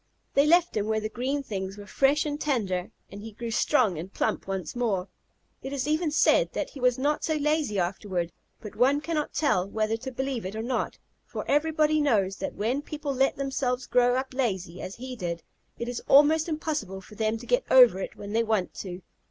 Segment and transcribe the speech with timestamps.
[0.33, 3.99] They left him where the green things were fresh and tender, and he grew strong
[3.99, 5.07] and plump once more.
[5.61, 9.69] It is even said that he was not so lazy afterward, but one cannot tell
[9.69, 14.15] whether to believe it or not, for everybody knows that when people let themselves grow
[14.15, 15.43] up lazy, as he did,
[15.77, 19.03] it is almost impossible for them to get over it when they want to.